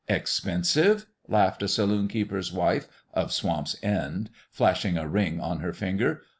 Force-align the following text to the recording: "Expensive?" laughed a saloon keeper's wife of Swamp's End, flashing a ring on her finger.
"Expensive?" 0.09 1.05
laughed 1.27 1.61
a 1.61 1.67
saloon 1.67 2.07
keeper's 2.07 2.51
wife 2.51 2.87
of 3.13 3.31
Swamp's 3.31 3.75
End, 3.83 4.31
flashing 4.49 4.97
a 4.97 5.07
ring 5.07 5.39
on 5.39 5.59
her 5.59 5.73
finger. 5.73 6.23